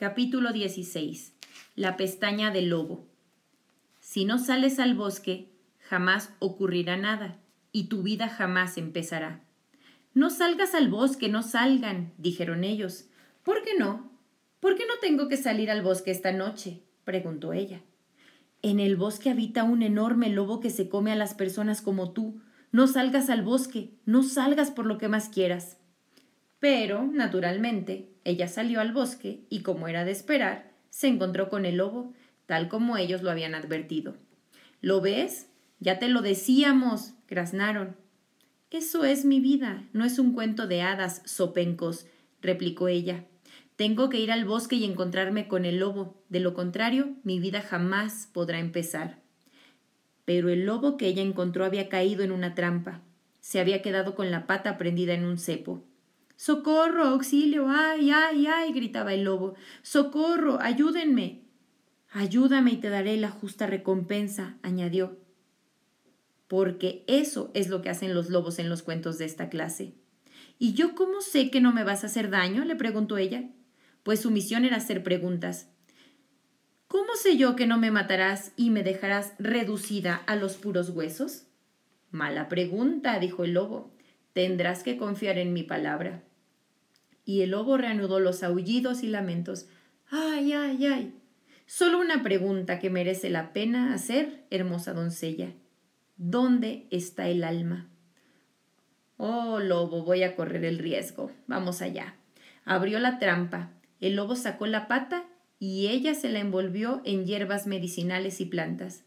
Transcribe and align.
Capítulo 0.00 0.54
16. 0.54 1.34
La 1.76 1.98
pestaña 1.98 2.50
del 2.50 2.70
lobo. 2.70 3.04
Si 4.00 4.24
no 4.24 4.38
sales 4.38 4.78
al 4.78 4.94
bosque, 4.94 5.50
jamás 5.78 6.32
ocurrirá 6.38 6.96
nada 6.96 7.36
y 7.70 7.88
tu 7.88 8.02
vida 8.02 8.30
jamás 8.30 8.78
empezará. 8.78 9.44
No 10.14 10.30
salgas 10.30 10.74
al 10.74 10.88
bosque, 10.88 11.28
no 11.28 11.42
salgan, 11.42 12.14
dijeron 12.16 12.64
ellos. 12.64 13.10
¿Por 13.42 13.62
qué 13.62 13.72
no? 13.78 14.10
¿Por 14.58 14.74
qué 14.74 14.84
no 14.86 14.94
tengo 15.02 15.28
que 15.28 15.36
salir 15.36 15.70
al 15.70 15.82
bosque 15.82 16.12
esta 16.12 16.32
noche? 16.32 16.80
preguntó 17.04 17.52
ella. 17.52 17.82
En 18.62 18.80
el 18.80 18.96
bosque 18.96 19.28
habita 19.28 19.64
un 19.64 19.82
enorme 19.82 20.30
lobo 20.30 20.60
que 20.60 20.70
se 20.70 20.88
come 20.88 21.12
a 21.12 21.16
las 21.16 21.34
personas 21.34 21.82
como 21.82 22.12
tú. 22.12 22.40
No 22.72 22.86
salgas 22.86 23.28
al 23.28 23.42
bosque, 23.42 23.90
no 24.06 24.22
salgas 24.22 24.70
por 24.70 24.86
lo 24.86 24.96
que 24.96 25.08
más 25.08 25.28
quieras. 25.28 25.76
Pero, 26.60 27.06
naturalmente, 27.06 28.10
ella 28.24 28.46
salió 28.46 28.80
al 28.80 28.92
bosque 28.92 29.40
y, 29.48 29.62
como 29.62 29.88
era 29.88 30.04
de 30.04 30.12
esperar, 30.12 30.70
se 30.90 31.08
encontró 31.08 31.48
con 31.48 31.64
el 31.64 31.78
lobo, 31.78 32.12
tal 32.46 32.68
como 32.68 32.96
ellos 32.96 33.22
lo 33.22 33.30
habían 33.30 33.54
advertido. 33.54 34.16
¿Lo 34.82 35.00
ves? 35.00 35.48
Ya 35.78 35.98
te 35.98 36.08
lo 36.08 36.20
decíamos, 36.20 37.14
graznaron. 37.26 37.96
Eso 38.70 39.04
es 39.04 39.24
mi 39.24 39.40
vida, 39.40 39.84
no 39.92 40.04
es 40.04 40.18
un 40.18 40.34
cuento 40.34 40.66
de 40.66 40.82
hadas, 40.82 41.22
sopencos, 41.24 42.06
replicó 42.42 42.88
ella. 42.88 43.24
Tengo 43.76 44.10
que 44.10 44.20
ir 44.20 44.30
al 44.30 44.44
bosque 44.44 44.76
y 44.76 44.84
encontrarme 44.84 45.48
con 45.48 45.64
el 45.64 45.78
lobo, 45.78 46.22
de 46.28 46.40
lo 46.40 46.52
contrario, 46.52 47.16
mi 47.24 47.40
vida 47.40 47.62
jamás 47.62 48.28
podrá 48.32 48.58
empezar. 48.58 49.18
Pero 50.26 50.50
el 50.50 50.66
lobo 50.66 50.98
que 50.98 51.06
ella 51.06 51.22
encontró 51.22 51.64
había 51.64 51.88
caído 51.88 52.22
en 52.22 52.30
una 52.30 52.54
trampa. 52.54 53.00
Se 53.40 53.58
había 53.58 53.80
quedado 53.80 54.14
con 54.14 54.30
la 54.30 54.46
pata 54.46 54.76
prendida 54.76 55.14
en 55.14 55.24
un 55.24 55.38
cepo. 55.38 55.82
Socorro, 56.40 57.04
auxilio, 57.04 57.66
ay, 57.68 58.10
ay, 58.10 58.46
ay, 58.46 58.72
gritaba 58.72 59.12
el 59.12 59.24
lobo. 59.24 59.54
Socorro, 59.82 60.58
ayúdenme. 60.60 61.42
Ayúdame 62.10 62.70
y 62.72 62.76
te 62.78 62.88
daré 62.88 63.16
la 63.16 63.30
justa 63.30 63.66
recompensa, 63.66 64.56
añadió 64.62 65.18
porque 66.50 67.04
eso 67.06 67.52
es 67.54 67.68
lo 67.68 67.80
que 67.80 67.90
hacen 67.90 68.12
los 68.12 68.28
lobos 68.28 68.58
en 68.58 68.68
los 68.68 68.82
cuentos 68.82 69.18
de 69.18 69.24
esta 69.24 69.48
clase. 69.48 69.94
¿Y 70.58 70.72
yo 70.72 70.96
cómo 70.96 71.20
sé 71.20 71.48
que 71.48 71.60
no 71.60 71.72
me 71.72 71.84
vas 71.84 72.02
a 72.02 72.08
hacer 72.08 72.28
daño? 72.28 72.64
le 72.64 72.74
preguntó 72.74 73.18
ella. 73.18 73.44
Pues 74.02 74.18
su 74.18 74.32
misión 74.32 74.64
era 74.64 74.78
hacer 74.78 75.04
preguntas. 75.04 75.68
¿Cómo 76.88 77.14
sé 77.14 77.36
yo 77.36 77.54
que 77.54 77.68
no 77.68 77.78
me 77.78 77.92
matarás 77.92 78.50
y 78.56 78.70
me 78.70 78.82
dejarás 78.82 79.34
reducida 79.38 80.16
a 80.26 80.34
los 80.34 80.56
puros 80.56 80.90
huesos? 80.90 81.44
Mala 82.10 82.48
pregunta, 82.48 83.20
dijo 83.20 83.44
el 83.44 83.52
lobo. 83.52 83.94
Tendrás 84.32 84.82
que 84.82 84.96
confiar 84.96 85.38
en 85.38 85.52
mi 85.52 85.62
palabra. 85.62 86.24
Y 87.30 87.42
el 87.42 87.50
lobo 87.50 87.76
reanudó 87.76 88.18
los 88.18 88.42
aullidos 88.42 89.04
y 89.04 89.06
lamentos. 89.06 89.68
¡Ay, 90.10 90.52
ay, 90.52 90.84
ay! 90.84 91.14
Solo 91.64 92.00
una 92.00 92.24
pregunta 92.24 92.80
que 92.80 92.90
merece 92.90 93.30
la 93.30 93.52
pena 93.52 93.94
hacer, 93.94 94.42
hermosa 94.50 94.94
doncella. 94.94 95.52
¿Dónde 96.16 96.88
está 96.90 97.28
el 97.28 97.44
alma? 97.44 97.88
Oh, 99.16 99.60
lobo, 99.60 100.02
voy 100.02 100.24
a 100.24 100.34
correr 100.34 100.64
el 100.64 100.80
riesgo. 100.80 101.30
Vamos 101.46 101.82
allá. 101.82 102.16
Abrió 102.64 102.98
la 102.98 103.20
trampa. 103.20 103.70
El 104.00 104.16
lobo 104.16 104.34
sacó 104.34 104.66
la 104.66 104.88
pata 104.88 105.24
y 105.60 105.86
ella 105.86 106.16
se 106.16 106.30
la 106.30 106.40
envolvió 106.40 107.00
en 107.04 107.26
hierbas 107.26 107.68
medicinales 107.68 108.40
y 108.40 108.46
plantas. 108.46 109.04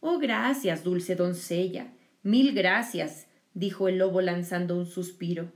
Oh, 0.00 0.18
gracias, 0.18 0.82
dulce 0.82 1.14
doncella. 1.14 1.92
Mil 2.24 2.52
gracias, 2.52 3.28
dijo 3.54 3.86
el 3.86 3.98
lobo 3.98 4.22
lanzando 4.22 4.76
un 4.76 4.86
suspiro. 4.86 5.52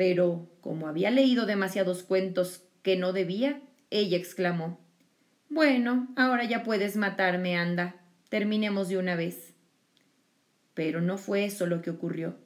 Pero, 0.00 0.48
como 0.62 0.88
había 0.88 1.10
leído 1.10 1.44
demasiados 1.44 2.02
cuentos 2.02 2.64
que 2.82 2.96
no 2.96 3.12
debía, 3.12 3.60
ella 3.90 4.16
exclamó 4.16 4.80
Bueno, 5.50 6.08
ahora 6.16 6.44
ya 6.44 6.62
puedes 6.62 6.96
matarme, 6.96 7.58
anda. 7.58 7.96
Terminemos 8.30 8.88
de 8.88 8.96
una 8.96 9.14
vez. 9.14 9.52
Pero 10.72 11.02
no 11.02 11.18
fue 11.18 11.44
eso 11.44 11.66
lo 11.66 11.82
que 11.82 11.90
ocurrió. 11.90 12.38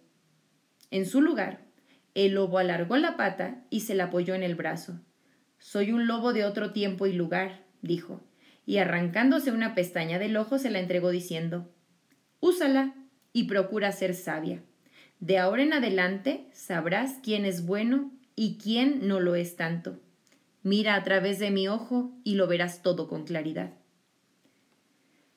En 0.90 1.06
su 1.06 1.22
lugar, 1.22 1.60
el 2.14 2.32
lobo 2.32 2.58
alargó 2.58 2.96
la 2.96 3.16
pata 3.16 3.62
y 3.70 3.82
se 3.82 3.94
la 3.94 4.06
apoyó 4.06 4.34
en 4.34 4.42
el 4.42 4.56
brazo. 4.56 5.00
Soy 5.60 5.92
un 5.92 6.08
lobo 6.08 6.32
de 6.32 6.44
otro 6.44 6.72
tiempo 6.72 7.06
y 7.06 7.12
lugar, 7.12 7.66
dijo, 7.82 8.20
y 8.66 8.78
arrancándose 8.78 9.52
una 9.52 9.76
pestaña 9.76 10.18
del 10.18 10.36
ojo 10.36 10.58
se 10.58 10.70
la 10.70 10.80
entregó 10.80 11.10
diciendo 11.10 11.72
Úsala 12.40 12.96
y 13.32 13.44
procura 13.44 13.92
ser 13.92 14.16
sabia. 14.16 14.60
De 15.24 15.38
ahora 15.38 15.62
en 15.62 15.72
adelante 15.72 16.50
sabrás 16.52 17.18
quién 17.22 17.46
es 17.46 17.64
bueno 17.64 18.12
y 18.36 18.58
quién 18.58 19.08
no 19.08 19.20
lo 19.20 19.36
es 19.36 19.56
tanto. 19.56 19.98
Mira 20.62 20.96
a 20.96 21.02
través 21.02 21.38
de 21.38 21.50
mi 21.50 21.66
ojo 21.66 22.12
y 22.24 22.34
lo 22.34 22.46
verás 22.46 22.82
todo 22.82 23.08
con 23.08 23.24
claridad. 23.24 23.72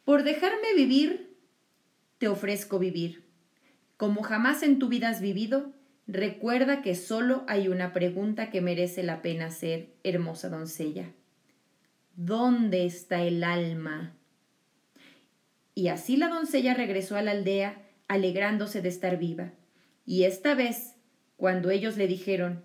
Por 0.03 0.23
dejarme 0.23 0.73
vivir, 0.75 1.37
te 2.17 2.27
ofrezco 2.27 2.79
vivir. 2.79 3.29
Como 3.95 4.23
jamás 4.23 4.61
en 4.61 4.77
tu 4.77 4.89
vida 4.89 5.07
has 5.07 5.21
vivido, 5.21 5.71
recuerda 6.05 6.81
que 6.81 6.93
solo 6.93 7.45
hay 7.47 7.69
una 7.69 7.93
pregunta 7.93 8.49
que 8.49 8.59
merece 8.59 9.03
la 9.03 9.21
pena 9.21 9.45
hacer, 9.45 9.93
hermosa 10.03 10.49
doncella. 10.49 11.13
¿Dónde 12.17 12.85
está 12.85 13.23
el 13.23 13.41
alma? 13.41 14.17
Y 15.75 15.87
así 15.87 16.17
la 16.17 16.27
doncella 16.27 16.73
regresó 16.73 17.15
a 17.15 17.21
la 17.21 17.31
aldea, 17.31 17.83
alegrándose 18.09 18.81
de 18.81 18.89
estar 18.89 19.17
viva. 19.17 19.53
Y 20.07 20.23
esta 20.23 20.55
vez, 20.55 20.95
cuando 21.35 21.69
ellos 21.69 21.97
le 21.97 22.07
dijeron, 22.07 22.63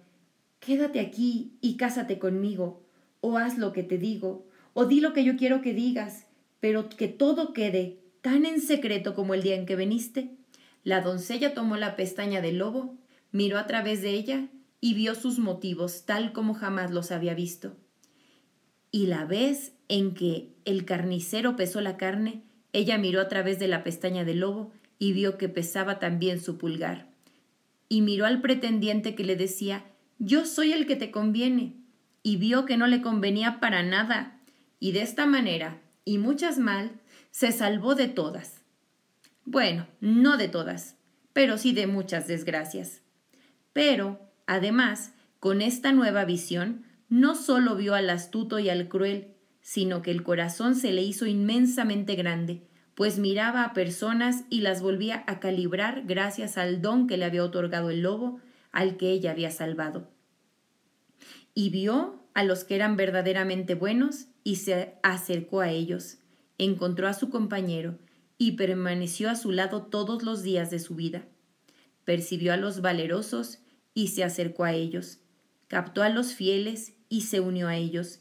Quédate 0.60 1.00
aquí 1.00 1.58
y 1.60 1.76
cásate 1.76 2.20
conmigo, 2.20 2.86
o 3.20 3.36
haz 3.36 3.58
lo 3.58 3.72
que 3.72 3.82
te 3.82 3.98
digo, 3.98 4.46
o 4.74 4.86
di 4.86 5.00
lo 5.00 5.12
que 5.12 5.24
yo 5.24 5.36
quiero 5.36 5.60
que 5.60 5.74
digas, 5.74 6.28
pero 6.60 6.88
que 6.88 7.08
todo 7.08 7.52
quede 7.52 7.98
tan 8.20 8.46
en 8.46 8.60
secreto 8.60 9.16
como 9.16 9.34
el 9.34 9.42
día 9.42 9.56
en 9.56 9.66
que 9.66 9.74
veniste, 9.74 10.36
la 10.84 11.00
doncella 11.00 11.52
tomó 11.52 11.76
la 11.76 11.96
pestaña 11.96 12.40
del 12.40 12.58
lobo, 12.58 12.96
miró 13.32 13.58
a 13.58 13.66
través 13.66 14.02
de 14.02 14.10
ella 14.10 14.46
y 14.80 14.94
vio 14.94 15.16
sus 15.16 15.40
motivos 15.40 16.06
tal 16.06 16.32
como 16.32 16.54
jamás 16.54 16.92
los 16.92 17.10
había 17.10 17.34
visto. 17.34 17.76
Y 18.92 19.06
la 19.06 19.24
vez 19.24 19.72
en 19.88 20.14
que 20.14 20.54
el 20.64 20.84
carnicero 20.84 21.56
pesó 21.56 21.80
la 21.80 21.96
carne, 21.96 22.44
ella 22.72 22.98
miró 22.98 23.20
a 23.20 23.26
través 23.26 23.58
de 23.58 23.66
la 23.66 23.82
pestaña 23.82 24.24
del 24.24 24.38
lobo 24.38 24.70
y 25.00 25.12
vio 25.12 25.38
que 25.38 25.48
pesaba 25.48 25.98
también 25.98 26.40
su 26.40 26.56
pulgar. 26.56 27.11
Y 27.92 28.00
miró 28.00 28.24
al 28.24 28.40
pretendiente 28.40 29.14
que 29.14 29.22
le 29.22 29.36
decía, 29.36 29.84
yo 30.18 30.46
soy 30.46 30.72
el 30.72 30.86
que 30.86 30.96
te 30.96 31.10
conviene, 31.10 31.76
y 32.22 32.38
vio 32.38 32.64
que 32.64 32.78
no 32.78 32.86
le 32.86 33.02
convenía 33.02 33.60
para 33.60 33.82
nada, 33.82 34.40
y 34.80 34.92
de 34.92 35.02
esta 35.02 35.26
manera, 35.26 35.78
y 36.06 36.16
muchas 36.16 36.56
mal, 36.56 36.92
se 37.32 37.52
salvó 37.52 37.94
de 37.94 38.08
todas. 38.08 38.62
Bueno, 39.44 39.86
no 40.00 40.38
de 40.38 40.48
todas, 40.48 40.96
pero 41.34 41.58
sí 41.58 41.74
de 41.74 41.86
muchas 41.86 42.26
desgracias. 42.26 43.02
Pero, 43.74 44.18
además, 44.46 45.12
con 45.38 45.60
esta 45.60 45.92
nueva 45.92 46.24
visión, 46.24 46.86
no 47.10 47.34
solo 47.34 47.76
vio 47.76 47.94
al 47.94 48.08
astuto 48.08 48.58
y 48.58 48.70
al 48.70 48.88
cruel, 48.88 49.34
sino 49.60 50.00
que 50.00 50.12
el 50.12 50.22
corazón 50.22 50.76
se 50.76 50.92
le 50.92 51.02
hizo 51.02 51.26
inmensamente 51.26 52.14
grande, 52.14 52.62
pues 52.94 53.18
miraba 53.18 53.64
a 53.64 53.72
personas 53.72 54.44
y 54.50 54.60
las 54.60 54.82
volvía 54.82 55.24
a 55.26 55.40
calibrar 55.40 56.02
gracias 56.04 56.58
al 56.58 56.82
don 56.82 57.06
que 57.06 57.16
le 57.16 57.24
había 57.24 57.44
otorgado 57.44 57.90
el 57.90 58.02
lobo, 58.02 58.40
al 58.70 58.96
que 58.96 59.10
ella 59.10 59.30
había 59.30 59.50
salvado. 59.50 60.08
y 61.54 61.70
vio 61.70 62.22
a 62.34 62.44
los 62.44 62.64
que 62.64 62.74
eran 62.74 62.96
verdaderamente 62.96 63.74
buenos 63.74 64.26
y 64.44 64.56
se 64.56 64.94
acercó 65.02 65.60
a 65.60 65.70
ellos. 65.70 66.18
Encontró 66.58 67.08
a 67.08 67.14
su 67.14 67.30
compañero 67.30 67.98
y 68.38 68.52
permaneció 68.52 69.30
a 69.30 69.36
su 69.36 69.52
lado 69.52 69.82
todos 69.82 70.22
los 70.22 70.42
días 70.42 70.70
de 70.70 70.78
su 70.78 70.94
vida. 70.94 71.24
Percibió 72.04 72.52
a 72.52 72.56
los 72.56 72.80
valerosos 72.80 73.58
y 73.94 74.08
se 74.08 74.24
acercó 74.24 74.64
a 74.64 74.72
ellos. 74.72 75.18
Captó 75.68 76.02
a 76.02 76.08
los 76.08 76.32
fieles 76.32 76.94
y 77.08 77.22
se 77.22 77.40
unió 77.40 77.68
a 77.68 77.76
ellos. 77.76 78.20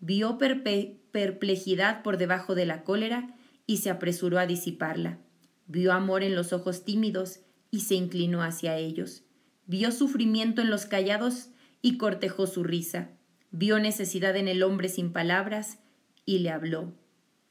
Vio 0.00 0.38
perplejidad 0.38 2.02
por 2.02 2.16
debajo 2.18 2.54
de 2.54 2.66
la 2.66 2.82
cólera 2.82 3.34
y 3.66 3.78
se 3.78 3.90
apresuró 3.90 4.38
a 4.38 4.46
disiparla. 4.46 5.18
Vio 5.66 5.92
amor 5.92 6.22
en 6.22 6.34
los 6.34 6.52
ojos 6.52 6.84
tímidos 6.84 7.40
y 7.70 7.80
se 7.80 7.94
inclinó 7.94 8.42
hacia 8.42 8.76
ellos. 8.76 9.24
Vio 9.66 9.92
sufrimiento 9.92 10.60
en 10.60 10.70
los 10.70 10.86
callados 10.86 11.48
y 11.80 11.96
cortejó 11.96 12.46
su 12.46 12.64
risa. 12.64 13.10
Vio 13.50 13.78
necesidad 13.78 14.36
en 14.36 14.48
el 14.48 14.62
hombre 14.62 14.88
sin 14.88 15.12
palabras 15.12 15.78
y 16.24 16.40
le 16.40 16.50
habló. 16.50 16.92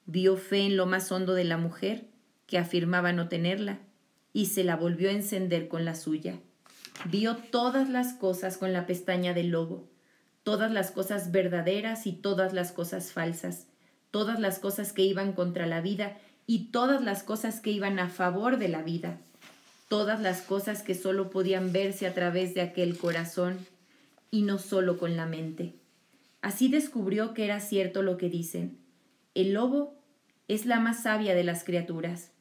Vio 0.05 0.37
fe 0.37 0.65
en 0.65 0.77
lo 0.77 0.85
más 0.85 1.11
hondo 1.11 1.33
de 1.33 1.43
la 1.43 1.57
mujer, 1.57 2.09
que 2.47 2.57
afirmaba 2.57 3.13
no 3.13 3.29
tenerla, 3.29 3.79
y 4.33 4.47
se 4.47 4.63
la 4.63 4.75
volvió 4.75 5.09
a 5.09 5.13
encender 5.13 5.67
con 5.67 5.85
la 5.85 5.95
suya. 5.95 6.39
Vio 7.09 7.37
todas 7.37 7.89
las 7.89 8.13
cosas 8.13 8.57
con 8.57 8.73
la 8.73 8.85
pestaña 8.85 9.33
del 9.33 9.49
lobo, 9.49 9.89
todas 10.43 10.71
las 10.71 10.91
cosas 10.91 11.31
verdaderas 11.31 12.07
y 12.07 12.13
todas 12.13 12.53
las 12.53 12.71
cosas 12.71 13.11
falsas, 13.11 13.67
todas 14.11 14.39
las 14.39 14.59
cosas 14.59 14.93
que 14.93 15.03
iban 15.03 15.33
contra 15.33 15.65
la 15.65 15.81
vida 15.81 16.17
y 16.45 16.65
todas 16.65 17.01
las 17.01 17.23
cosas 17.23 17.61
que 17.61 17.71
iban 17.71 17.97
a 17.97 18.09
favor 18.09 18.57
de 18.57 18.67
la 18.67 18.83
vida, 18.83 19.17
todas 19.87 20.21
las 20.21 20.41
cosas 20.41 20.83
que 20.83 20.95
solo 20.95 21.29
podían 21.29 21.71
verse 21.71 22.05
a 22.05 22.13
través 22.13 22.53
de 22.53 22.61
aquel 22.61 22.97
corazón 22.97 23.57
y 24.29 24.43
no 24.43 24.59
solo 24.59 24.97
con 24.97 25.15
la 25.15 25.25
mente. 25.25 25.75
Así 26.41 26.67
descubrió 26.67 27.33
que 27.33 27.45
era 27.45 27.59
cierto 27.59 28.01
lo 28.01 28.17
que 28.17 28.29
dicen. 28.29 28.77
El 29.33 29.53
lobo 29.53 29.95
es 30.47 30.65
la 30.65 30.79
más 30.79 31.03
sabia 31.03 31.35
de 31.35 31.43
las 31.43 31.63
criaturas. 31.63 32.31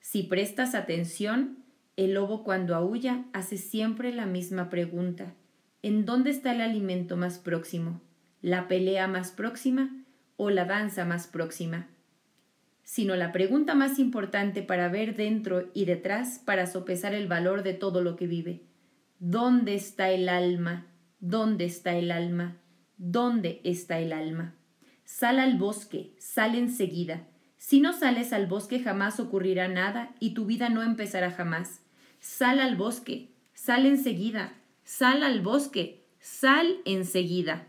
Si 0.00 0.24
prestas 0.24 0.74
atención, 0.74 1.58
el 1.96 2.14
lobo 2.14 2.42
cuando 2.42 2.74
aúlla 2.74 3.24
hace 3.32 3.58
siempre 3.58 4.12
la 4.12 4.26
misma 4.26 4.70
pregunta. 4.70 5.34
¿En 5.82 6.04
dónde 6.04 6.30
está 6.30 6.52
el 6.52 6.60
alimento 6.60 7.16
más 7.16 7.38
próximo? 7.38 8.00
¿La 8.40 8.66
pelea 8.66 9.06
más 9.06 9.30
próxima 9.30 10.01
o 10.36 10.50
la 10.50 10.64
danza 10.64 11.04
más 11.04 11.26
próxima? 11.26 11.88
Sino 12.84 13.16
la 13.16 13.32
pregunta 13.32 13.74
más 13.74 13.98
importante 13.98 14.62
para 14.62 14.88
ver 14.88 15.16
dentro 15.16 15.70
y 15.74 15.84
detrás 15.84 16.40
para 16.44 16.66
sopesar 16.66 17.14
el 17.14 17.28
valor 17.28 17.62
de 17.62 17.74
todo 17.74 18.02
lo 18.02 18.16
que 18.16 18.26
vive. 18.26 18.62
¿Dónde 19.18 19.74
está 19.74 20.10
el 20.10 20.28
alma? 20.28 20.86
¿Dónde 21.20 21.64
está 21.64 21.94
el 21.96 22.10
alma? 22.10 22.56
¿Dónde 22.96 23.60
está 23.64 24.00
el 24.00 24.12
alma? 24.12 24.54
Sal 25.04 25.38
al 25.38 25.58
bosque, 25.58 26.14
sal 26.18 26.54
enseguida. 26.54 27.26
Si 27.56 27.80
no 27.80 27.92
sales 27.92 28.32
al 28.32 28.46
bosque 28.46 28.80
jamás 28.80 29.20
ocurrirá 29.20 29.68
nada 29.68 30.14
y 30.18 30.34
tu 30.34 30.46
vida 30.46 30.68
no 30.68 30.82
empezará 30.82 31.30
jamás. 31.30 31.80
Sal 32.18 32.58
al 32.58 32.76
bosque, 32.76 33.28
sal 33.54 33.86
enseguida, 33.86 34.54
sal 34.84 35.22
al 35.22 35.40
bosque, 35.40 36.04
sal 36.18 36.78
enseguida. 36.84 37.68